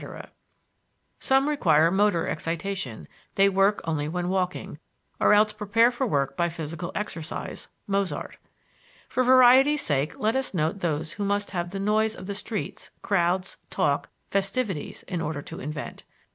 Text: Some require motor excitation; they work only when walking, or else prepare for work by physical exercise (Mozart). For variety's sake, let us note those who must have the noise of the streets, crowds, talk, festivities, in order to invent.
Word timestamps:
Some 1.19 1.47
require 1.47 1.91
motor 1.91 2.27
excitation; 2.27 3.07
they 3.35 3.47
work 3.47 3.81
only 3.83 4.07
when 4.09 4.29
walking, 4.29 4.79
or 5.19 5.31
else 5.31 5.53
prepare 5.53 5.91
for 5.91 6.07
work 6.07 6.35
by 6.35 6.49
physical 6.49 6.91
exercise 6.95 7.67
(Mozart). 7.85 8.37
For 9.07 9.21
variety's 9.21 9.83
sake, 9.85 10.17
let 10.17 10.35
us 10.35 10.55
note 10.55 10.79
those 10.79 11.11
who 11.13 11.23
must 11.23 11.51
have 11.51 11.69
the 11.69 11.79
noise 11.79 12.15
of 12.15 12.25
the 12.25 12.33
streets, 12.33 12.89
crowds, 13.03 13.57
talk, 13.69 14.09
festivities, 14.31 15.03
in 15.03 15.21
order 15.21 15.43
to 15.43 15.59
invent. 15.59 16.01